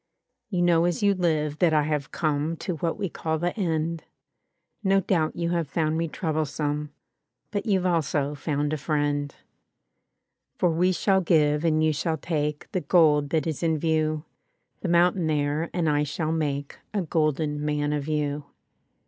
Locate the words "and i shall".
15.71-16.31